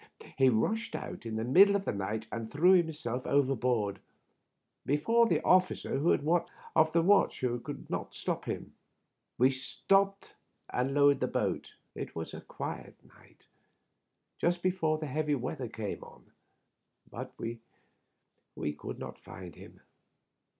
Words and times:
He 0.35 0.49
rushed 0.49 0.95
out 0.95 1.27
in 1.27 1.35
the 1.35 1.43
middle 1.43 1.75
of 1.75 1.85
the 1.85 1.91
night, 1.91 2.25
and 2.31 2.51
threw 2.51 2.71
himseM 2.81 3.23
overboard, 3.27 3.99
before 4.83 5.27
the 5.27 5.41
oflScer 5.41 5.99
who 6.01 6.09
had 6.09 6.93
the 6.93 7.03
watch 7.03 7.41
could 7.63 7.87
stop 8.09 8.45
him. 8.45 8.73
We 9.37 9.51
stopped 9.51 10.33
and 10.73 10.95
lowered 10.95 11.21
a 11.21 11.27
boat; 11.27 11.75
it 11.93 12.15
was 12.15 12.33
a 12.33 12.41
quiet 12.41 12.95
night, 13.19 13.45
just 14.39 14.63
before 14.63 14.97
that 14.97 15.05
heavy 15.05 15.35
weather 15.35 15.67
came 15.67 16.01
on; 16.03 16.31
but 17.11 17.31
we 17.37 18.73
could 18.73 18.97
not 18.97 19.19
find 19.19 19.53
him. 19.53 19.81